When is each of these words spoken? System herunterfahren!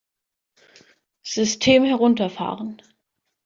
System 1.21 1.83
herunterfahren! 1.85 2.81